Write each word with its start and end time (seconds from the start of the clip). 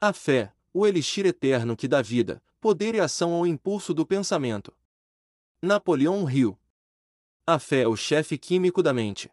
A 0.00 0.12
fé, 0.12 0.52
o 0.72 0.86
elixir 0.86 1.26
eterno 1.26 1.76
que 1.76 1.88
dá 1.88 2.00
vida, 2.00 2.40
poder 2.60 2.94
e 2.94 3.00
ação 3.00 3.32
ao 3.32 3.44
impulso 3.44 3.92
do 3.92 4.06
pensamento. 4.06 4.72
Napoleão 5.60 6.30
Hill. 6.30 6.56
A 7.44 7.58
fé 7.58 7.80
é 7.80 7.88
o 7.88 7.96
chefe 7.96 8.38
químico 8.38 8.80
da 8.80 8.92
mente. 8.94 9.28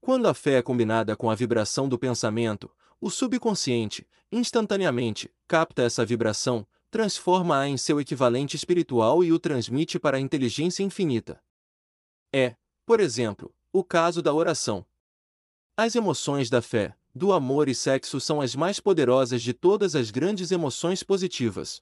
Quando 0.00 0.28
a 0.28 0.34
fé 0.34 0.58
é 0.58 0.62
combinada 0.62 1.16
com 1.16 1.28
a 1.28 1.34
vibração 1.34 1.88
do 1.88 1.98
pensamento, 1.98 2.70
o 3.00 3.10
subconsciente, 3.10 4.06
instantaneamente, 4.30 5.28
capta 5.48 5.82
essa 5.82 6.06
vibração, 6.06 6.64
transforma-a 6.88 7.66
em 7.66 7.76
seu 7.76 8.00
equivalente 8.00 8.54
espiritual 8.54 9.24
e 9.24 9.32
o 9.32 9.40
transmite 9.40 9.98
para 9.98 10.18
a 10.18 10.20
inteligência 10.20 10.84
infinita. 10.84 11.42
É, 12.32 12.54
por 12.86 13.00
exemplo, 13.00 13.52
o 13.72 13.82
caso 13.82 14.22
da 14.22 14.32
oração. 14.32 14.86
As 15.76 15.96
emoções 15.96 16.48
da 16.48 16.62
fé, 16.62 16.96
do 17.14 17.32
amor 17.32 17.68
e 17.68 17.74
sexo 17.74 18.18
são 18.20 18.40
as 18.40 18.56
mais 18.56 18.80
poderosas 18.80 19.40
de 19.40 19.52
todas 19.52 19.94
as 19.94 20.10
grandes 20.10 20.50
emoções 20.50 21.02
positivas. 21.04 21.80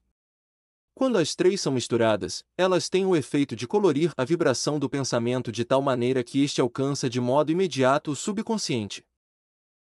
Quando 0.94 1.16
as 1.16 1.34
três 1.34 1.58
são 1.58 1.72
misturadas, 1.72 2.44
elas 2.56 2.90
têm 2.90 3.06
o 3.06 3.16
efeito 3.16 3.56
de 3.56 3.66
colorir 3.66 4.12
a 4.14 4.24
vibração 4.24 4.78
do 4.78 4.90
pensamento 4.90 5.50
de 5.50 5.64
tal 5.64 5.80
maneira 5.80 6.22
que 6.22 6.44
este 6.44 6.60
alcança 6.60 7.08
de 7.08 7.18
modo 7.18 7.50
imediato 7.50 8.10
o 8.10 8.16
subconsciente. 8.16 9.02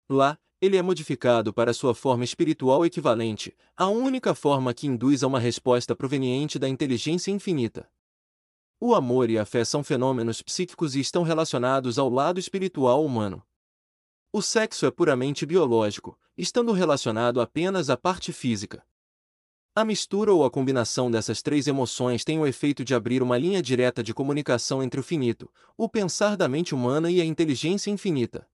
Lá, 0.08 0.38
ele 0.60 0.76
é 0.76 0.82
modificado 0.82 1.52
para 1.52 1.74
sua 1.74 1.92
forma 1.92 2.22
espiritual 2.22 2.86
equivalente, 2.86 3.52
a 3.76 3.88
única 3.88 4.32
forma 4.32 4.72
que 4.72 4.86
induz 4.86 5.24
a 5.24 5.26
uma 5.26 5.40
resposta 5.40 5.96
proveniente 5.96 6.56
da 6.56 6.68
inteligência 6.68 7.32
infinita. 7.32 7.90
O 8.78 8.94
amor 8.94 9.28
e 9.28 9.36
a 9.38 9.44
fé 9.44 9.64
são 9.64 9.82
fenômenos 9.82 10.40
psíquicos 10.40 10.94
e 10.94 11.00
estão 11.00 11.24
relacionados 11.24 11.98
ao 11.98 12.08
lado 12.08 12.38
espiritual 12.38 13.04
humano. 13.04 13.42
O 14.34 14.40
sexo 14.40 14.86
é 14.86 14.90
puramente 14.90 15.44
biológico, 15.44 16.18
estando 16.38 16.72
relacionado 16.72 17.38
apenas 17.38 17.90
à 17.90 17.98
parte 17.98 18.32
física. 18.32 18.82
A 19.74 19.84
mistura 19.84 20.32
ou 20.32 20.42
a 20.42 20.50
combinação 20.50 21.10
dessas 21.10 21.42
três 21.42 21.66
emoções 21.66 22.24
tem 22.24 22.38
o 22.38 22.46
efeito 22.46 22.82
de 22.82 22.94
abrir 22.94 23.22
uma 23.22 23.36
linha 23.36 23.60
direta 23.60 24.02
de 24.02 24.14
comunicação 24.14 24.82
entre 24.82 24.98
o 24.98 25.02
finito, 25.02 25.52
o 25.76 25.86
pensar 25.86 26.34
da 26.34 26.48
mente 26.48 26.74
humana 26.74 27.10
e 27.10 27.20
a 27.20 27.24
inteligência 27.26 27.90
infinita. 27.90 28.48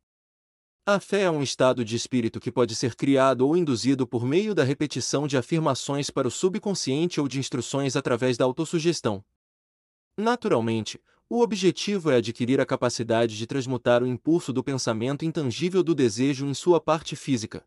A 0.84 0.98
fé 0.98 1.22
é 1.22 1.30
um 1.30 1.44
estado 1.44 1.84
de 1.84 1.94
espírito 1.94 2.40
que 2.40 2.50
pode 2.50 2.74
ser 2.74 2.96
criado 2.96 3.46
ou 3.46 3.56
induzido 3.56 4.04
por 4.04 4.24
meio 4.24 4.56
da 4.56 4.64
repetição 4.64 5.28
de 5.28 5.36
afirmações 5.36 6.10
para 6.10 6.26
o 6.26 6.30
subconsciente 6.30 7.20
ou 7.20 7.28
de 7.28 7.38
instruções 7.38 7.94
através 7.94 8.36
da 8.36 8.44
autossugestão. 8.44 9.24
Naturalmente, 10.16 11.00
o 11.30 11.42
objetivo 11.42 12.10
é 12.10 12.16
adquirir 12.16 12.58
a 12.58 12.64
capacidade 12.64 13.36
de 13.36 13.46
transmutar 13.46 14.02
o 14.02 14.06
impulso 14.06 14.50
do 14.50 14.64
pensamento 14.64 15.26
intangível 15.26 15.82
do 15.82 15.94
desejo 15.94 16.46
em 16.46 16.54
sua 16.54 16.80
parte 16.80 17.14
física. 17.14 17.62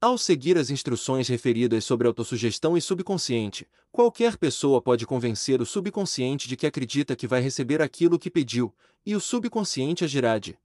Ao 0.00 0.18
seguir 0.18 0.58
as 0.58 0.70
instruções 0.70 1.28
referidas 1.28 1.84
sobre 1.84 2.08
autossugestão 2.08 2.76
e 2.76 2.80
subconsciente, 2.80 3.66
qualquer 3.92 4.36
pessoa 4.36 4.82
pode 4.82 5.06
convencer 5.06 5.62
o 5.62 5.66
subconsciente 5.66 6.48
de 6.48 6.56
que 6.56 6.66
acredita 6.66 7.14
que 7.14 7.28
vai 7.28 7.40
receber 7.40 7.80
aquilo 7.80 8.18
que 8.18 8.30
pediu, 8.30 8.74
e 9.06 9.14
o 9.14 9.20
subconsciente 9.20 10.04
agirá 10.04 10.38
de 10.38 10.58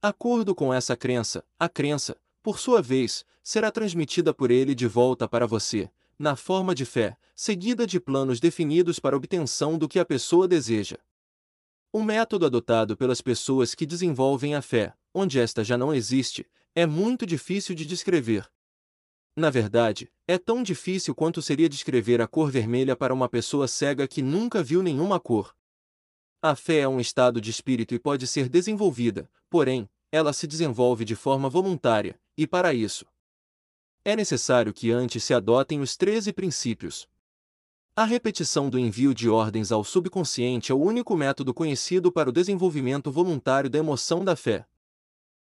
Acordo 0.00 0.54
com 0.54 0.72
essa 0.72 0.96
crença, 0.96 1.44
a 1.58 1.68
crença, 1.68 2.16
por 2.40 2.60
sua 2.60 2.80
vez, 2.80 3.24
será 3.42 3.72
transmitida 3.72 4.32
por 4.32 4.52
ele 4.52 4.74
de 4.74 4.86
volta 4.86 5.26
para 5.26 5.46
você, 5.46 5.90
na 6.16 6.36
forma 6.36 6.74
de 6.74 6.84
fé, 6.84 7.16
seguida 7.34 7.86
de 7.86 7.98
planos 7.98 8.38
definidos 8.38 9.00
para 9.00 9.16
obtenção 9.16 9.76
do 9.76 9.88
que 9.88 9.98
a 9.98 10.04
pessoa 10.04 10.46
deseja. 10.46 10.96
O 11.92 12.02
método 12.02 12.46
adotado 12.46 12.96
pelas 12.96 13.20
pessoas 13.20 13.74
que 13.74 13.86
desenvolvem 13.86 14.54
a 14.54 14.62
fé, 14.62 14.94
onde 15.14 15.38
esta 15.38 15.64
já 15.64 15.78
não 15.78 15.94
existe, 15.94 16.46
é 16.74 16.84
muito 16.84 17.24
difícil 17.24 17.74
de 17.74 17.86
descrever. 17.86 18.50
Na 19.34 19.50
verdade, 19.50 20.10
é 20.26 20.38
tão 20.38 20.62
difícil 20.62 21.14
quanto 21.14 21.42
seria 21.42 21.68
descrever 21.68 22.20
a 22.20 22.26
cor 22.26 22.50
vermelha 22.50 22.96
para 22.96 23.14
uma 23.14 23.28
pessoa 23.28 23.68
cega 23.68 24.08
que 24.08 24.22
nunca 24.22 24.62
viu 24.62 24.82
nenhuma 24.82 25.20
cor. 25.20 25.54
A 26.42 26.54
fé 26.54 26.80
é 26.80 26.88
um 26.88 27.00
estado 27.00 27.40
de 27.40 27.50
espírito 27.50 27.94
e 27.94 27.98
pode 27.98 28.26
ser 28.26 28.48
desenvolvida, 28.48 29.30
porém, 29.48 29.88
ela 30.12 30.32
se 30.32 30.46
desenvolve 30.46 31.04
de 31.04 31.14
forma 31.14 31.48
voluntária, 31.48 32.18
e 32.36 32.46
para 32.46 32.72
isso, 32.72 33.06
é 34.06 34.14
necessário 34.14 34.72
que 34.72 34.92
antes 34.92 35.24
se 35.24 35.34
adotem 35.34 35.80
os 35.80 35.96
13 35.96 36.32
princípios. 36.32 37.08
A 37.98 38.04
repetição 38.04 38.68
do 38.68 38.78
envio 38.78 39.14
de 39.14 39.26
ordens 39.26 39.72
ao 39.72 39.82
subconsciente 39.82 40.70
é 40.70 40.74
o 40.74 40.78
único 40.78 41.16
método 41.16 41.54
conhecido 41.54 42.12
para 42.12 42.28
o 42.28 42.32
desenvolvimento 42.32 43.10
voluntário 43.10 43.70
da 43.70 43.78
emoção 43.78 44.22
da 44.22 44.36
fé. 44.36 44.66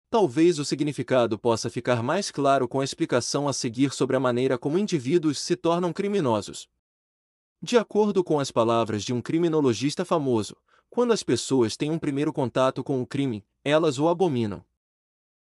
Talvez 0.08 0.58
o 0.58 0.64
significado 0.64 1.38
possa 1.38 1.68
ficar 1.68 2.02
mais 2.02 2.30
claro 2.30 2.66
com 2.66 2.80
a 2.80 2.84
explicação 2.84 3.48
a 3.48 3.52
seguir 3.52 3.92
sobre 3.92 4.16
a 4.16 4.20
maneira 4.20 4.56
como 4.56 4.78
indivíduos 4.78 5.38
se 5.38 5.56
tornam 5.56 5.92
criminosos. 5.92 6.70
De 7.60 7.76
acordo 7.76 8.24
com 8.24 8.40
as 8.40 8.50
palavras 8.50 9.04
de 9.04 9.12
um 9.12 9.20
criminologista 9.20 10.02
famoso, 10.02 10.56
quando 10.88 11.12
as 11.12 11.22
pessoas 11.22 11.76
têm 11.76 11.90
um 11.90 11.98
primeiro 11.98 12.32
contato 12.32 12.82
com 12.82 13.02
o 13.02 13.06
crime, 13.06 13.44
elas 13.62 13.98
o 13.98 14.08
abominam. 14.08 14.64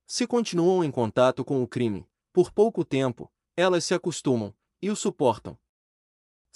Se 0.08 0.26
continuam 0.26 0.82
em 0.82 0.92
contato 0.92 1.44
com 1.44 1.62
o 1.62 1.68
crime, 1.68 2.08
por 2.32 2.54
pouco 2.54 2.86
tempo, 2.86 3.30
elas 3.54 3.84
se 3.84 3.94
acostumam 3.94 4.56
e 4.82 4.90
o 4.90 4.96
suportam. 4.96 5.58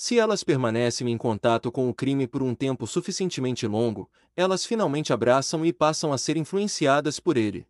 Se 0.01 0.17
elas 0.17 0.45
permanecem 0.45 1.11
em 1.11 1.17
contato 1.17 1.69
com 1.69 1.89
o 1.89 1.93
crime 1.93 2.25
por 2.25 2.41
um 2.41 2.55
tempo 2.55 2.87
suficientemente 2.87 3.67
longo, 3.67 4.09
elas 4.33 4.65
finalmente 4.65 5.11
abraçam 5.11 5.65
e 5.65 5.73
passam 5.73 6.13
a 6.13 6.17
ser 6.17 6.37
influenciadas 6.37 7.19
por 7.19 7.35
ele. 7.35 7.67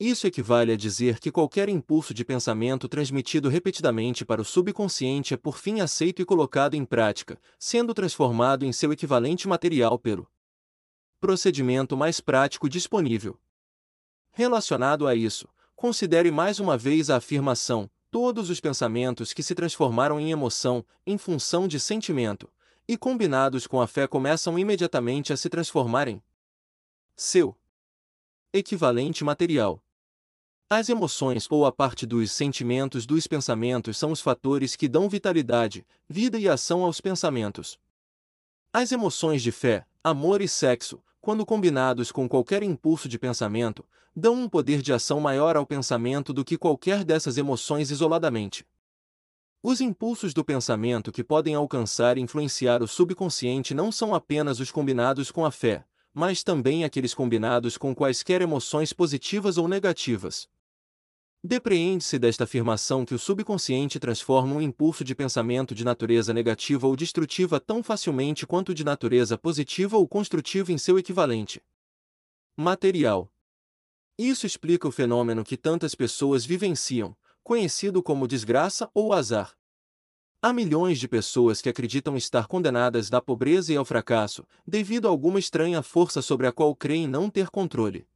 Isso 0.00 0.26
equivale 0.26 0.72
a 0.72 0.76
dizer 0.78 1.20
que 1.20 1.30
qualquer 1.30 1.68
impulso 1.68 2.14
de 2.14 2.24
pensamento 2.24 2.88
transmitido 2.88 3.50
repetidamente 3.50 4.24
para 4.24 4.40
o 4.40 4.46
subconsciente 4.46 5.34
é 5.34 5.36
por 5.36 5.58
fim 5.58 5.80
aceito 5.80 6.22
e 6.22 6.24
colocado 6.24 6.72
em 6.72 6.86
prática, 6.86 7.38
sendo 7.58 7.92
transformado 7.92 8.64
em 8.64 8.72
seu 8.72 8.90
equivalente 8.90 9.46
material 9.46 9.98
pelo 9.98 10.26
procedimento 11.20 11.98
mais 11.98 12.18
prático 12.18 12.66
disponível. 12.66 13.38
Relacionado 14.30 15.06
a 15.06 15.14
isso, 15.14 15.46
considere 15.74 16.30
mais 16.30 16.58
uma 16.58 16.78
vez 16.78 17.10
a 17.10 17.16
afirmação: 17.16 17.90
todos 18.10 18.50
os 18.50 18.60
pensamentos 18.60 19.32
que 19.32 19.42
se 19.42 19.54
transformaram 19.54 20.18
em 20.18 20.30
emoção, 20.30 20.84
em 21.06 21.18
função 21.18 21.66
de 21.68 21.78
sentimento, 21.78 22.48
e 22.88 22.96
combinados 22.96 23.66
com 23.66 23.80
a 23.80 23.86
fé 23.86 24.06
começam 24.06 24.58
imediatamente 24.58 25.32
a 25.32 25.36
se 25.36 25.48
transformarem 25.48 26.22
seu 27.16 27.56
equivalente 28.52 29.24
material. 29.24 29.82
As 30.68 30.88
emoções 30.88 31.46
ou 31.50 31.64
a 31.64 31.70
parte 31.70 32.04
dos 32.04 32.32
sentimentos 32.32 33.06
dos 33.06 33.26
pensamentos 33.26 33.96
são 33.96 34.10
os 34.10 34.20
fatores 34.20 34.74
que 34.74 34.88
dão 34.88 35.08
vitalidade, 35.08 35.86
vida 36.08 36.38
e 36.38 36.48
ação 36.48 36.84
aos 36.84 37.00
pensamentos. 37.00 37.78
As 38.72 38.90
emoções 38.92 39.42
de 39.42 39.52
fé, 39.52 39.86
amor 40.02 40.40
e 40.40 40.48
sexo, 40.48 41.00
quando 41.26 41.44
combinados 41.44 42.12
com 42.12 42.28
qualquer 42.28 42.62
impulso 42.62 43.08
de 43.08 43.18
pensamento, 43.18 43.84
dão 44.14 44.32
um 44.32 44.48
poder 44.48 44.80
de 44.80 44.92
ação 44.92 45.18
maior 45.18 45.56
ao 45.56 45.66
pensamento 45.66 46.32
do 46.32 46.44
que 46.44 46.56
qualquer 46.56 47.02
dessas 47.02 47.36
emoções 47.36 47.90
isoladamente. 47.90 48.64
Os 49.60 49.80
impulsos 49.80 50.32
do 50.32 50.44
pensamento 50.44 51.10
que 51.10 51.24
podem 51.24 51.56
alcançar 51.56 52.16
e 52.16 52.20
influenciar 52.20 52.80
o 52.80 52.86
subconsciente 52.86 53.74
não 53.74 53.90
são 53.90 54.14
apenas 54.14 54.60
os 54.60 54.70
combinados 54.70 55.32
com 55.32 55.44
a 55.44 55.50
fé, 55.50 55.84
mas 56.14 56.44
também 56.44 56.84
aqueles 56.84 57.12
combinados 57.12 57.76
com 57.76 57.92
quaisquer 57.92 58.40
emoções 58.40 58.92
positivas 58.92 59.58
ou 59.58 59.66
negativas. 59.66 60.48
Depreende-se 61.42 62.18
desta 62.18 62.44
afirmação 62.44 63.04
que 63.04 63.14
o 63.14 63.18
subconsciente 63.18 64.00
transforma 64.00 64.54
um 64.54 64.60
impulso 64.60 65.04
de 65.04 65.14
pensamento 65.14 65.74
de 65.74 65.84
natureza 65.84 66.32
negativa 66.32 66.86
ou 66.86 66.96
destrutiva 66.96 67.60
tão 67.60 67.82
facilmente 67.82 68.46
quanto 68.46 68.74
de 68.74 68.84
natureza 68.84 69.38
positiva 69.38 69.96
ou 69.96 70.08
construtiva 70.08 70.72
em 70.72 70.78
seu 70.78 70.98
equivalente 70.98 71.62
material. 72.56 73.30
Isso 74.18 74.46
explica 74.46 74.88
o 74.88 74.90
fenômeno 74.90 75.44
que 75.44 75.58
tantas 75.58 75.94
pessoas 75.94 76.44
vivenciam, 76.44 77.14
conhecido 77.44 78.02
como 78.02 78.26
desgraça 78.26 78.90
ou 78.94 79.12
azar. 79.12 79.54
Há 80.40 80.52
milhões 80.52 80.98
de 80.98 81.06
pessoas 81.06 81.60
que 81.60 81.68
acreditam 81.68 82.16
estar 82.16 82.46
condenadas 82.46 83.12
à 83.12 83.20
pobreza 83.20 83.72
e 83.72 83.76
ao 83.76 83.84
fracasso, 83.84 84.46
devido 84.66 85.06
a 85.06 85.10
alguma 85.10 85.38
estranha 85.38 85.82
força 85.82 86.22
sobre 86.22 86.46
a 86.46 86.52
qual 86.52 86.74
creem 86.74 87.06
não 87.06 87.28
ter 87.28 87.50
controle. 87.50 88.06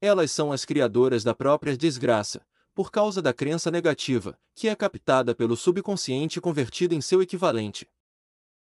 Elas 0.00 0.30
são 0.30 0.52
as 0.52 0.64
criadoras 0.64 1.24
da 1.24 1.34
própria 1.34 1.76
desgraça, 1.76 2.44
por 2.74 2.90
causa 2.90 3.22
da 3.22 3.32
crença 3.32 3.70
negativa, 3.70 4.38
que 4.54 4.68
é 4.68 4.74
captada 4.74 5.34
pelo 5.34 5.56
subconsciente 5.56 6.38
e 6.38 6.42
convertida 6.42 6.94
em 6.94 7.00
seu 7.00 7.22
equivalente. 7.22 7.88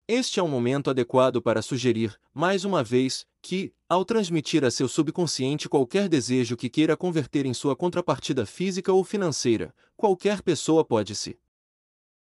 Este 0.06 0.40
é 0.40 0.42
um 0.42 0.48
momento 0.48 0.88
adequado 0.88 1.42
para 1.42 1.60
sugerir, 1.60 2.18
mais 2.32 2.64
uma 2.64 2.82
vez, 2.82 3.26
que, 3.42 3.74
ao 3.88 4.04
transmitir 4.04 4.64
a 4.64 4.70
seu 4.70 4.88
subconsciente 4.88 5.68
qualquer 5.68 6.08
desejo 6.08 6.56
que 6.56 6.70
queira 6.70 6.96
converter 6.96 7.44
em 7.44 7.52
sua 7.52 7.76
contrapartida 7.76 8.46
física 8.46 8.92
ou 8.92 9.04
financeira, 9.04 9.74
qualquer 9.96 10.40
pessoa 10.40 10.84
pode 10.84 11.14
se 11.14 11.38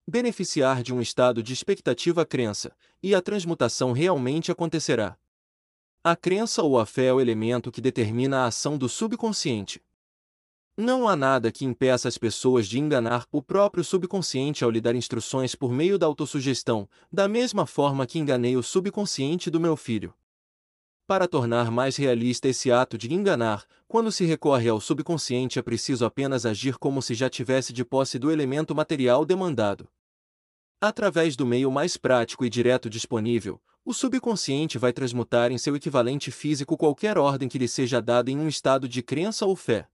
beneficiar 0.07 0.81
de 0.81 0.93
um 0.93 1.01
estado 1.01 1.43
de 1.43 1.51
expectativa-crença, 1.51 2.75
e 3.03 3.13
a 3.13 3.21
transmutação 3.21 3.91
realmente 3.91 4.51
acontecerá. 4.51 5.17
A 6.07 6.15
crença 6.15 6.61
ou 6.61 6.77
a 6.77 6.85
fé 6.85 7.05
é 7.05 7.13
o 7.13 7.19
elemento 7.19 7.71
que 7.71 7.81
determina 7.81 8.41
a 8.41 8.45
ação 8.45 8.77
do 8.77 8.87
subconsciente. 8.87 9.81
Não 10.77 11.07
há 11.07 11.15
nada 11.15 11.51
que 11.51 11.65
impeça 11.65 12.07
as 12.07 12.15
pessoas 12.15 12.67
de 12.67 12.77
enganar 12.77 13.25
o 13.31 13.41
próprio 13.41 13.83
subconsciente 13.83 14.63
ao 14.63 14.69
lhe 14.69 14.79
dar 14.79 14.93
instruções 14.93 15.55
por 15.55 15.71
meio 15.71 15.97
da 15.97 16.05
autossugestão, 16.05 16.87
da 17.11 17.27
mesma 17.27 17.65
forma 17.65 18.05
que 18.05 18.19
enganei 18.19 18.55
o 18.55 18.61
subconsciente 18.61 19.49
do 19.49 19.59
meu 19.59 19.75
filho. 19.75 20.13
Para 21.07 21.27
tornar 21.27 21.71
mais 21.71 21.95
realista 21.95 22.47
esse 22.47 22.71
ato 22.71 22.99
de 22.99 23.11
enganar, 23.11 23.65
quando 23.87 24.11
se 24.11 24.25
recorre 24.25 24.69
ao 24.69 24.79
subconsciente 24.79 25.57
é 25.57 25.63
preciso 25.63 26.05
apenas 26.05 26.45
agir 26.45 26.77
como 26.77 27.01
se 27.01 27.15
já 27.15 27.31
tivesse 27.31 27.73
de 27.73 27.83
posse 27.83 28.19
do 28.19 28.29
elemento 28.29 28.75
material 28.75 29.25
demandado. 29.25 29.89
Através 30.79 31.35
do 31.35 31.47
meio 31.47 31.71
mais 31.71 31.97
prático 31.97 32.45
e 32.45 32.49
direto 32.49 32.91
disponível, 32.91 33.59
o 33.85 33.93
subconsciente 33.93 34.79
vai 34.79 34.91
transmutar 34.91 35.51
em 35.51 35.59
seu 35.59 35.75
equivalente 35.75 36.31
físico 36.31 36.75
qualquer 36.75 37.19
ordem 37.19 37.47
que 37.47 37.59
lhe 37.59 37.67
seja 37.67 38.01
dada 38.01 38.31
em 38.31 38.37
um 38.37 38.47
estado 38.47 38.89
de 38.89 39.03
crença 39.03 39.45
ou 39.45 39.55
fé. 39.55 39.87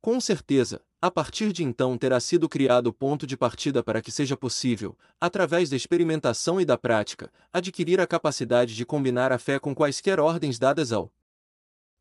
Com 0.00 0.18
certeza, 0.18 0.82
a 1.02 1.10
partir 1.10 1.52
de 1.52 1.62
então 1.62 1.98
terá 1.98 2.18
sido 2.18 2.48
criado 2.48 2.86
o 2.86 2.92
ponto 2.94 3.26
de 3.26 3.36
partida 3.36 3.82
para 3.82 4.00
que 4.00 4.10
seja 4.10 4.38
possível, 4.38 4.96
através 5.20 5.68
da 5.68 5.76
experimentação 5.76 6.58
e 6.58 6.64
da 6.64 6.78
prática, 6.78 7.30
adquirir 7.52 8.00
a 8.00 8.06
capacidade 8.06 8.74
de 8.74 8.86
combinar 8.86 9.32
a 9.32 9.38
fé 9.38 9.58
com 9.58 9.74
quaisquer 9.74 10.18
ordens 10.18 10.58
dadas 10.58 10.90
ao 10.90 11.12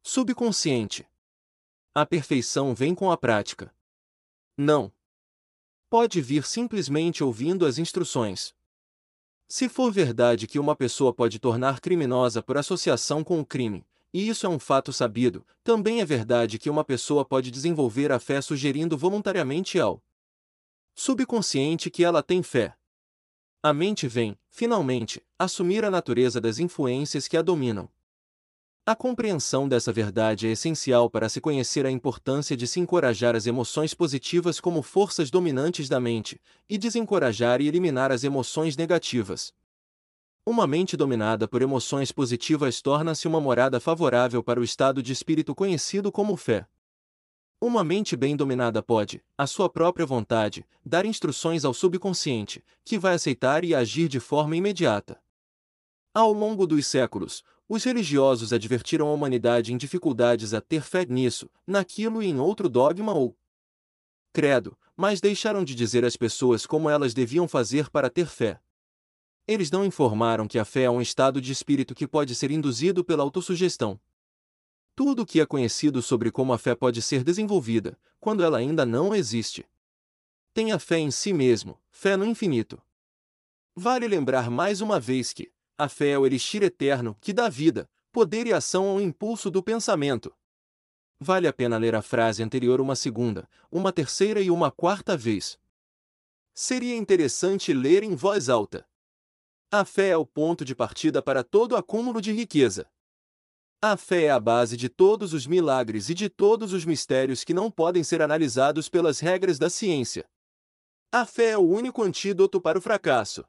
subconsciente. 0.02 1.06
A 1.94 2.06
perfeição 2.06 2.74
vem 2.74 2.96
com 2.96 3.12
a 3.12 3.18
prática. 3.18 3.74
Não. 4.58 4.92
Pode 5.90 6.22
vir 6.22 6.46
simplesmente 6.46 7.24
ouvindo 7.24 7.66
as 7.66 7.78
instruções. 7.78 8.56
Se 9.56 9.70
for 9.70 9.92
verdade 9.92 10.48
que 10.48 10.58
uma 10.58 10.76
pessoa 10.76 11.14
pode 11.14 11.38
tornar 11.38 11.80
criminosa 11.80 12.42
por 12.42 12.58
associação 12.58 13.24
com 13.24 13.40
o 13.40 13.46
crime, 13.46 13.86
e 14.12 14.28
isso 14.28 14.48
é 14.48 14.50
um 14.50 14.58
fato 14.58 14.92
sabido, 14.92 15.46
também 15.64 16.02
é 16.02 16.06
verdade 16.06 16.58
que 16.58 16.72
uma 16.72 16.84
pessoa 16.84 17.24
pode 17.24 17.52
desenvolver 17.52 18.12
a 18.12 18.18
fé 18.18 18.42
sugerindo 18.42 18.98
voluntariamente 18.98 19.80
ao 19.80 20.02
subconsciente 20.96 21.92
que 21.92 22.04
ela 22.04 22.24
tem 22.24 22.42
fé. 22.42 22.76
A 23.62 23.72
mente 23.72 24.08
vem, 24.08 24.36
finalmente, 24.50 25.22
assumir 25.38 25.86
a 25.86 25.92
natureza 25.92 26.42
das 26.42 26.58
influências 26.58 27.28
que 27.28 27.38
a 27.38 27.44
dominam. 27.44 27.88
A 28.86 28.98
compreensão 28.98 29.66
dessa 29.66 29.94
verdade 29.94 30.46
é 30.46 30.52
essencial 30.52 31.10
para 31.10 31.30
se 31.30 31.40
conhecer 31.40 31.86
a 31.86 31.92
importância 31.92 32.58
de 32.58 32.68
se 32.68 32.82
encorajar 32.82 33.34
as 33.34 33.48
emoções 33.48 33.94
positivas 33.94 34.60
como 34.60 34.82
forças 34.82 35.32
dominantes 35.32 35.88
da 35.88 36.02
mente, 36.02 36.38
e 36.68 36.78
desencorajar 36.78 37.62
e 37.62 37.68
eliminar 37.70 38.12
as 38.12 38.26
emoções 38.26 38.76
negativas. 38.76 39.54
Uma 40.46 40.68
mente 40.68 40.98
dominada 40.98 41.48
por 41.48 41.62
emoções 41.62 42.12
positivas 42.12 42.82
torna-se 42.82 43.26
uma 43.26 43.40
morada 43.40 43.80
favorável 43.80 44.44
para 44.44 44.60
o 44.60 44.64
estado 44.66 45.02
de 45.02 45.14
espírito 45.14 45.56
conhecido 45.56 46.12
como 46.12 46.36
fé. 46.36 46.68
Uma 47.62 47.86
mente 47.86 48.18
bem 48.18 48.36
dominada 48.36 48.84
pode, 48.84 49.24
à 49.38 49.48
sua 49.48 49.70
própria 49.70 50.06
vontade, 50.06 50.68
dar 50.86 51.06
instruções 51.06 51.64
ao 51.64 51.74
subconsciente, 51.74 52.62
que 52.84 53.00
vai 53.00 53.14
aceitar 53.14 53.64
e 53.64 53.74
agir 53.74 54.10
de 54.10 54.20
forma 54.20 54.58
imediata. 54.58 55.24
Ao 56.14 56.34
longo 56.34 56.68
dos 56.68 56.86
séculos, 56.86 57.44
os 57.68 57.84
religiosos 57.84 58.52
advertiram 58.52 59.08
a 59.08 59.14
humanidade 59.14 59.74
em 59.74 59.78
dificuldades 59.78 60.54
a 60.54 60.62
ter 60.62 60.82
fé 60.82 61.06
nisso, 61.06 61.50
naquilo 61.66 62.22
e 62.22 62.28
em 62.28 62.40
outro 62.40 62.70
dogma 62.70 63.14
ou 63.14 63.38
credo, 64.34 64.78
mas 64.96 65.22
deixaram 65.22 65.64
de 65.64 65.74
dizer 65.74 66.04
às 66.04 66.18
pessoas 66.18 66.66
como 66.66 66.90
elas 66.90 67.14
deviam 67.14 67.48
fazer 67.48 67.90
para 67.90 68.10
ter 68.10 68.28
fé. 68.28 68.60
Eles 69.48 69.70
não 69.70 69.86
informaram 69.86 70.48
que 70.48 70.58
a 70.58 70.66
fé 70.66 70.84
é 70.84 70.90
um 70.90 71.02
estado 71.02 71.42
de 71.42 71.52
espírito 71.52 71.94
que 71.94 72.08
pode 72.08 72.34
ser 72.34 72.50
induzido 72.50 73.04
pela 73.04 73.24
autossugestão. 73.24 74.00
Tudo 74.96 75.24
o 75.24 75.26
que 75.26 75.42
é 75.42 75.46
conhecido 75.46 76.02
sobre 76.02 76.32
como 76.32 76.54
a 76.54 76.58
fé 76.58 76.76
pode 76.76 77.02
ser 77.02 77.24
desenvolvida, 77.24 77.98
quando 78.20 78.44
ela 78.44 78.58
ainda 78.58 78.86
não 78.86 79.14
existe. 79.14 79.66
Tenha 80.54 80.80
fé 80.80 81.00
em 81.00 81.12
si 81.12 81.34
mesmo, 81.34 81.80
fé 81.90 82.16
no 82.16 82.26
infinito. 82.26 82.82
Vale 83.76 84.08
lembrar 84.08 84.50
mais 84.52 84.82
uma 84.82 85.00
vez 85.00 85.34
que 85.34 85.52
a 85.78 85.90
fé 85.90 86.10
é 86.10 86.20
o 86.20 86.26
elixir 86.26 86.64
eterno 86.64 87.18
que 87.20 87.34
dá 87.34 87.50
vida, 87.50 87.90
poder 88.12 88.46
e 88.48 88.54
ação 88.54 88.88
ao 88.88 89.02
impulso 89.02 89.50
do 89.50 89.64
pensamento. 89.64 90.34
Vale 91.20 91.48
a 91.48 91.54
pena 91.54 91.78
ler 91.78 91.96
a 91.96 92.02
frase 92.02 92.44
anterior 92.44 92.80
uma 92.80 92.96
segunda, 92.96 93.50
uma 93.72 93.92
terceira 93.92 94.42
e 94.42 94.52
uma 94.52 94.72
quarta 94.72 95.18
vez. 95.18 95.58
Seria 96.54 96.96
interessante 96.96 97.74
ler 97.74 98.04
em 98.04 98.16
voz 98.16 98.50
alta. 98.50 98.88
A 99.72 99.84
fé 99.84 100.10
é 100.10 100.18
o 100.18 100.26
ponto 100.26 100.64
de 100.64 100.76
partida 100.76 101.22
para 101.22 101.44
todo 101.44 101.76
acúmulo 101.76 102.22
de 102.22 102.32
riqueza. 102.32 102.88
A 103.82 103.98
fé 103.98 104.26
é 104.26 104.30
a 104.30 104.40
base 104.40 104.78
de 104.78 104.88
todos 104.88 105.34
os 105.34 105.48
milagres 105.48 106.10
e 106.10 106.14
de 106.14 106.30
todos 106.30 106.72
os 106.72 106.86
mistérios 106.86 107.44
que 107.44 107.54
não 107.54 107.72
podem 107.72 108.04
ser 108.04 108.22
analisados 108.22 108.88
pelas 108.88 109.20
regras 109.20 109.58
da 109.58 109.70
ciência. 109.70 110.30
A 111.12 111.26
fé 111.26 111.50
é 111.50 111.58
o 111.58 111.68
único 111.68 112.04
antídoto 112.04 112.62
para 112.62 112.78
o 112.78 112.82
fracasso. 112.82 113.44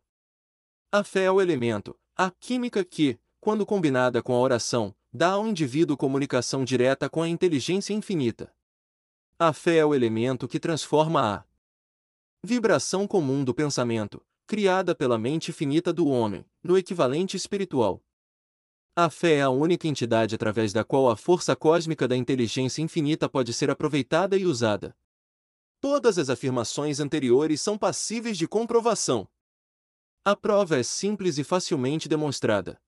A 0.91 1.05
fé 1.05 1.25
é 1.25 1.31
o 1.31 1.41
elemento, 1.41 1.97
a 2.17 2.31
química 2.31 2.85
que, 2.85 3.19
quando 3.41 3.67
combinada 3.67 4.23
com 4.23 4.35
a 4.35 4.39
oração, 4.39 4.95
dá 5.13 5.33
ao 5.33 5.47
indivíduo 5.47 5.97
comunicação 5.97 6.65
direta 6.65 7.11
com 7.11 7.23
a 7.23 7.29
inteligência 7.29 7.93
infinita. 7.93 8.55
A 9.37 9.53
fé 9.53 9.79
é 9.79 9.85
o 9.85 9.95
elemento 9.95 10.47
que 10.47 10.61
transforma 10.61 11.21
a 11.21 11.45
vibração 12.45 13.07
comum 13.07 13.43
do 13.43 13.53
pensamento, 13.53 14.25
criada 14.47 14.95
pela 14.95 15.19
mente 15.19 15.53
finita 15.53 15.93
do 15.93 16.07
homem, 16.07 16.45
no 16.63 16.79
equivalente 16.79 17.37
espiritual. 17.37 18.01
A 18.95 19.11
fé 19.11 19.39
é 19.39 19.43
a 19.43 19.51
única 19.51 19.89
entidade 19.89 20.37
através 20.37 20.73
da 20.73 20.85
qual 20.85 21.11
a 21.11 21.17
força 21.17 21.57
cósmica 21.57 22.07
da 22.07 22.17
inteligência 22.17 22.81
infinita 22.81 23.29
pode 23.29 23.53
ser 23.53 23.71
aproveitada 23.71 24.37
e 24.37 24.47
usada. 24.47 24.97
Todas 25.81 26.17
as 26.17 26.31
afirmações 26.31 27.01
anteriores 27.01 27.61
são 27.61 27.77
passíveis 27.77 28.39
de 28.39 28.47
comprovação. 28.47 29.29
A 30.27 30.35
prova 30.35 30.79
é 30.79 30.83
simples 30.83 31.37
e 31.37 31.45
facilmente 31.45 32.09
demonstrada. 32.09 32.81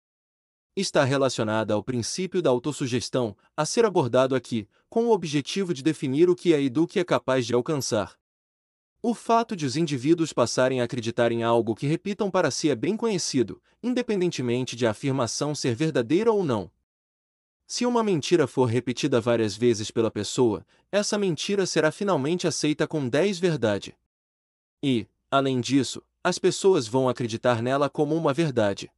Está 0.75 1.05
relacionada 1.05 1.75
ao 1.75 1.83
princípio 1.83 2.41
da 2.41 2.49
autossugestão, 2.49 3.37
a 3.55 3.67
ser 3.67 3.85
abordado 3.85 4.35
aqui, 4.35 4.67
com 4.89 5.05
o 5.05 5.11
objetivo 5.13 5.75
de 5.75 5.83
definir 5.83 6.31
o 6.31 6.35
que 6.35 6.55
é 6.55 6.63
e 6.63 6.71
do 6.71 6.87
que 6.87 6.99
é 6.99 7.05
capaz 7.05 7.47
de 7.47 7.53
alcançar. 7.53 8.19
O 9.03 9.13
fato 9.13 9.55
de 9.55 9.67
os 9.67 9.77
indivíduos 9.77 10.33
passarem 10.33 10.81
a 10.81 10.85
acreditar 10.85 11.31
em 11.31 11.43
algo 11.43 11.75
que 11.75 11.87
repitam 11.87 12.31
para 12.31 12.51
si 12.51 12.71
é 12.71 12.75
bem 12.75 12.97
conhecido, 12.97 13.63
independentemente 13.83 14.75
de 14.75 14.87
a 14.87 14.93
afirmação 14.93 15.55
ser 15.55 15.75
verdadeira 15.75 16.33
ou 16.33 16.43
não. 16.43 16.71
Se 17.67 17.85
uma 17.85 18.03
mentira 18.03 18.47
for 18.47 18.65
repetida 18.65 19.21
várias 19.21 19.55
vezes 19.55 19.91
pela 19.91 20.11
pessoa, 20.11 20.67
essa 20.91 21.19
mentira 21.19 21.67
será 21.67 21.93
finalmente 21.93 22.47
aceita 22.47 22.89
com 22.89 23.07
10 23.07 23.39
verdade. 23.39 23.95
E, 24.83 25.07
além 25.31 25.61
disso, 25.61 26.03
as 26.27 26.41
pessoas 26.41 26.89
vão 26.89 27.09
acreditar 27.09 27.63
nela 27.63 27.89
como 27.89 28.13
uma 28.17 28.35
verdade. 28.35 28.91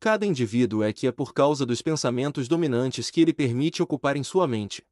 Cada 0.00 0.24
indivíduo 0.24 0.82
é 0.82 0.90
que 0.90 1.06
é 1.06 1.12
por 1.12 1.34
causa 1.34 1.66
dos 1.66 1.82
pensamentos 1.82 2.48
dominantes 2.48 3.10
que 3.10 3.20
ele 3.20 3.34
permite 3.34 3.82
ocupar 3.82 4.16
em 4.16 4.24
sua 4.24 4.48
mente. 4.48 4.82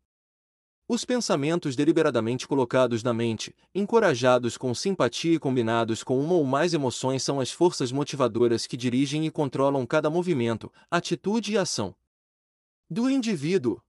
Os 0.86 1.06
pensamentos 1.06 1.74
deliberadamente 1.74 2.46
colocados 2.46 3.02
na 3.02 3.14
mente, 3.14 3.56
encorajados 3.74 4.58
com 4.58 4.74
simpatia 4.74 5.36
e 5.36 5.38
combinados 5.38 6.04
com 6.04 6.20
uma 6.20 6.34
ou 6.34 6.44
mais 6.44 6.74
emoções 6.74 7.22
são 7.22 7.40
as 7.40 7.50
forças 7.50 7.90
motivadoras 7.90 8.66
que 8.66 8.76
dirigem 8.76 9.24
e 9.24 9.30
controlam 9.30 9.86
cada 9.86 10.10
movimento, 10.10 10.70
atitude 10.90 11.52
e 11.52 11.56
ação 11.56 11.94
do 12.90 13.08
indivíduo. 13.08 13.80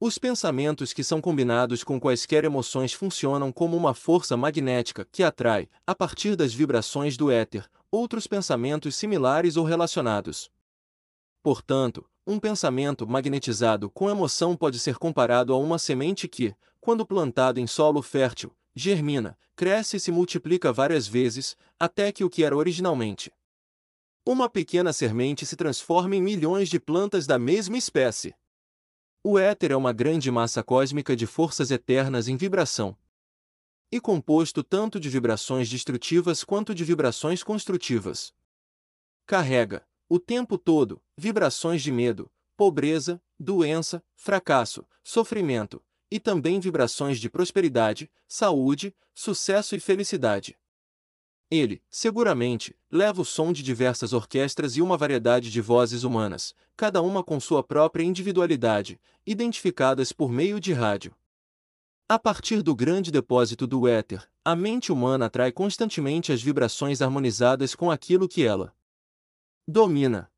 Os 0.00 0.16
pensamentos 0.16 0.92
que 0.92 1.02
são 1.02 1.20
combinados 1.20 1.82
com 1.82 1.98
quaisquer 1.98 2.44
emoções 2.44 2.92
funcionam 2.92 3.50
como 3.50 3.76
uma 3.76 3.94
força 3.94 4.36
magnética 4.36 5.04
que 5.10 5.24
atrai, 5.24 5.68
a 5.84 5.94
partir 5.94 6.36
das 6.36 6.54
vibrações 6.54 7.16
do 7.16 7.30
éter, 7.30 7.68
outros 7.90 8.26
pensamentos 8.26 8.94
similares 8.94 9.56
ou 9.56 9.64
relacionados. 9.64 10.50
Portanto, 11.42 12.08
um 12.24 12.38
pensamento 12.38 13.08
magnetizado 13.08 13.90
com 13.90 14.08
emoção 14.08 14.54
pode 14.54 14.78
ser 14.78 14.98
comparado 14.98 15.52
a 15.52 15.58
uma 15.58 15.78
semente 15.78 16.28
que, 16.28 16.54
quando 16.80 17.04
plantado 17.04 17.58
em 17.58 17.66
solo 17.66 18.00
fértil, 18.00 18.54
germina, 18.76 19.36
cresce 19.56 19.96
e 19.96 20.00
se 20.00 20.12
multiplica 20.12 20.72
várias 20.72 21.08
vezes, 21.08 21.56
até 21.78 22.12
que 22.12 22.22
o 22.22 22.30
que 22.30 22.44
era 22.44 22.56
originalmente 22.56 23.32
uma 24.30 24.46
pequena 24.46 24.92
semente 24.92 25.46
se 25.46 25.56
transforma 25.56 26.14
em 26.14 26.20
milhões 26.20 26.68
de 26.68 26.78
plantas 26.78 27.26
da 27.26 27.38
mesma 27.38 27.78
espécie. 27.78 28.34
O 29.22 29.36
éter 29.38 29.72
é 29.72 29.76
uma 29.76 29.92
grande 29.92 30.30
massa 30.30 30.62
cósmica 30.62 31.16
de 31.16 31.26
forças 31.26 31.70
eternas 31.70 32.28
em 32.28 32.36
vibração. 32.36 32.96
E 33.90 34.00
composto 34.00 34.62
tanto 34.62 35.00
de 35.00 35.08
vibrações 35.08 35.68
destrutivas 35.68 36.44
quanto 36.44 36.74
de 36.74 36.84
vibrações 36.84 37.42
construtivas. 37.42 38.32
Carrega, 39.26 39.84
o 40.08 40.20
tempo 40.20 40.56
todo, 40.56 41.02
vibrações 41.16 41.82
de 41.82 41.90
medo, 41.90 42.30
pobreza, 42.56 43.20
doença, 43.38 44.02
fracasso, 44.14 44.86
sofrimento, 45.02 45.82
e 46.10 46.20
também 46.20 46.60
vibrações 46.60 47.18
de 47.18 47.28
prosperidade, 47.28 48.10
saúde, 48.26 48.94
sucesso 49.14 49.74
e 49.74 49.80
felicidade. 49.80 50.56
Ele, 51.50 51.82
seguramente, 51.88 52.76
leva 52.90 53.22
o 53.22 53.24
som 53.24 53.52
de 53.52 53.62
diversas 53.62 54.12
orquestras 54.12 54.76
e 54.76 54.82
uma 54.82 54.98
variedade 54.98 55.50
de 55.50 55.60
vozes 55.60 56.04
humanas, 56.04 56.54
cada 56.76 57.00
uma 57.00 57.24
com 57.24 57.40
sua 57.40 57.62
própria 57.62 58.04
individualidade, 58.04 59.00
identificadas 59.26 60.12
por 60.12 60.30
meio 60.30 60.60
de 60.60 60.72
rádio. 60.74 61.14
A 62.06 62.18
partir 62.18 62.62
do 62.62 62.74
grande 62.74 63.10
depósito 63.10 63.66
do 63.66 63.88
éter, 63.88 64.26
a 64.44 64.54
mente 64.54 64.92
humana 64.92 65.26
atrai 65.26 65.52
constantemente 65.52 66.32
as 66.32 66.42
vibrações 66.42 67.02
harmonizadas 67.02 67.74
com 67.74 67.90
aquilo 67.90 68.28
que 68.28 68.44
ela 68.44 68.74
domina. 69.66 70.30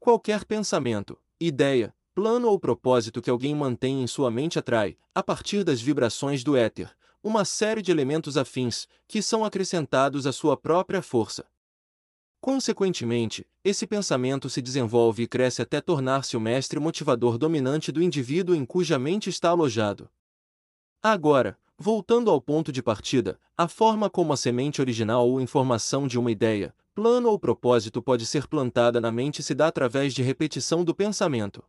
Qualquer 0.00 0.44
pensamento, 0.44 1.16
ideia, 1.38 1.94
plano 2.14 2.48
ou 2.48 2.58
propósito 2.58 3.22
que 3.22 3.30
alguém 3.30 3.54
mantém 3.54 4.02
em 4.02 4.06
sua 4.06 4.30
mente 4.30 4.58
atrai, 4.58 4.96
a 5.14 5.22
partir 5.22 5.62
das 5.62 5.80
vibrações 5.80 6.42
do 6.42 6.56
éter, 6.56 6.90
uma 7.22 7.44
série 7.44 7.82
de 7.82 7.90
elementos 7.90 8.36
afins, 8.36 8.88
que 9.06 9.20
são 9.20 9.44
acrescentados 9.44 10.26
à 10.26 10.32
sua 10.32 10.56
própria 10.56 11.02
força. 11.02 11.46
Consequentemente, 12.40 13.46
esse 13.62 13.86
pensamento 13.86 14.48
se 14.48 14.62
desenvolve 14.62 15.24
e 15.24 15.26
cresce 15.26 15.60
até 15.60 15.80
tornar-se 15.80 16.36
o 16.36 16.40
mestre 16.40 16.80
motivador 16.80 17.36
dominante 17.36 17.92
do 17.92 18.02
indivíduo 18.02 18.54
em 18.54 18.64
cuja 18.64 18.98
mente 18.98 19.28
está 19.28 19.50
alojado. 19.50 20.08
Agora, 21.02 21.58
voltando 21.76 22.30
ao 22.30 22.40
ponto 22.40 22.72
de 22.72 22.82
partida, 22.82 23.38
a 23.56 23.68
forma 23.68 24.08
como 24.08 24.32
a 24.32 24.36
semente 24.38 24.80
original 24.80 25.28
ou 25.28 25.40
informação 25.40 26.06
de 26.06 26.18
uma 26.18 26.30
ideia, 26.30 26.74
plano 26.94 27.28
ou 27.28 27.38
propósito 27.38 28.02
pode 28.02 28.24
ser 28.24 28.46
plantada 28.46 29.00
na 29.00 29.12
mente 29.12 29.42
se 29.42 29.54
dá 29.54 29.66
através 29.66 30.14
de 30.14 30.22
repetição 30.22 30.82
do 30.82 30.94
pensamento. 30.94 31.62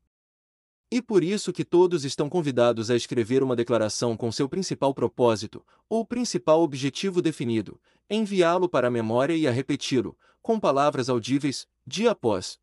E 0.91 1.01
por 1.01 1.23
isso 1.23 1.53
que 1.53 1.63
todos 1.63 2.03
estão 2.03 2.29
convidados 2.29 2.91
a 2.91 2.95
escrever 2.97 3.41
uma 3.41 3.55
declaração 3.55 4.17
com 4.17 4.29
seu 4.29 4.49
principal 4.49 4.93
propósito, 4.93 5.65
ou 5.87 6.05
principal 6.05 6.61
objetivo 6.61 7.21
definido, 7.21 7.79
enviá-lo 8.09 8.67
para 8.67 8.89
a 8.89 8.91
memória 8.91 9.33
e 9.33 9.47
a 9.47 9.51
repeti-lo, 9.51 10.17
com 10.41 10.59
palavras 10.59 11.07
audíveis, 11.09 11.65
dia 11.87 12.11
após 12.11 12.59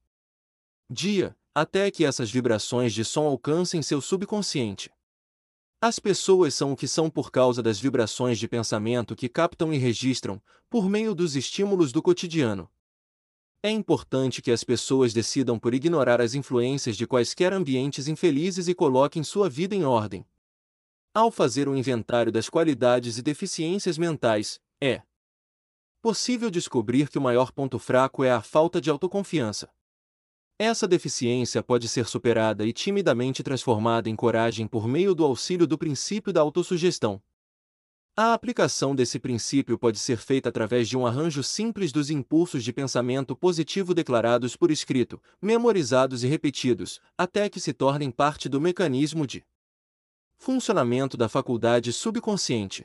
dia, 0.90 1.35
até 1.54 1.90
que 1.90 2.04
essas 2.04 2.30
vibrações 2.30 2.92
de 2.92 3.04
som 3.04 3.26
alcancem 3.26 3.82
seu 3.82 4.00
subconsciente. 4.00 4.90
As 5.80 5.99
pessoas 5.99 6.54
são 6.54 6.73
o 6.73 6.76
que 6.76 6.88
são 6.88 7.08
por 7.08 7.30
causa 7.30 7.62
das 7.62 7.78
vibrações 7.78 8.38
de 8.38 8.49
pensamento 8.49 9.14
que 9.14 9.28
captam 9.28 9.73
e 9.73 9.78
registram, 9.78 10.42
por 10.68 10.88
meio 10.88 11.14
dos 11.14 11.37
estímulos 11.37 11.92
do 11.92 12.02
cotidiano. 12.02 12.68
É 13.61 13.71
importante 13.71 14.41
que 14.41 14.53
as 14.53 14.62
pessoas 14.62 15.12
decidam 15.12 15.59
por 15.59 15.75
ignorar 15.75 16.21
as 16.21 16.33
influências 16.33 16.97
de 16.97 17.09
quaisquer 17.09 17.53
ambientes 17.53 18.07
infelizes 18.07 18.69
e 18.69 18.75
coloquem 18.75 19.25
sua 19.25 19.50
vida 19.50 19.75
em 19.75 19.85
ordem. 19.85 20.25
Ao 21.12 21.29
fazer 21.29 21.69
um 21.69 21.75
inventário 21.75 22.31
das 22.31 22.49
qualidades 22.49 23.19
e 23.19 23.23
deficiências 23.23 23.99
mentais, 23.99 24.61
é 24.81 25.03
possível 26.00 26.50
descobrir 26.50 27.09
que 27.09 27.19
o 27.19 27.21
maior 27.21 27.50
ponto 27.50 27.81
fraco 27.81 28.23
é 28.23 28.31
a 28.31 28.41
falta 28.41 28.81
de 28.81 28.91
autoconfiança. 28.91 29.69
Essa 30.57 30.87
deficiência 30.87 31.61
pode 31.61 31.88
ser 31.88 32.07
superada 32.07 32.65
e 32.65 32.73
timidamente 32.73 33.43
transformada 33.43 34.09
em 34.09 34.15
coragem 34.15 34.69
por 34.69 34.87
meio 34.87 35.17
do 35.17 35.25
auxílio 35.25 35.67
do 35.67 35.77
princípio 35.77 36.33
da 36.33 36.41
autossugestão. 36.41 37.21
A 38.21 38.35
aplicação 38.35 38.97
desse 38.97 39.17
princípio 39.21 39.79
pode 39.79 39.97
ser 39.97 40.17
feita 40.17 40.49
através 40.49 40.89
de 40.89 40.97
um 40.97 41.07
arranjo 41.07 41.41
simples 41.41 41.93
dos 41.93 42.11
impulsos 42.11 42.65
de 42.65 42.73
pensamento 42.73 43.37
positivo 43.37 43.95
declarados 43.95 44.57
por 44.57 44.73
escrito, 44.73 45.23
memorizados 45.41 46.25
e 46.25 46.27
repetidos, 46.27 47.01
até 47.17 47.49
que 47.49 47.61
se 47.61 47.73
tornem 47.73 48.11
parte 48.11 48.49
do 48.49 48.61
mecanismo 48.61 49.25
de 49.25 49.45
funcionamento 50.37 51.17
da 51.17 51.29
faculdade 51.29 51.93
subconsciente. 51.93 52.85